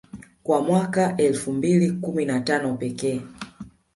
[0.43, 3.21] Kwa mwaka elfu mbili kumi na tano pekee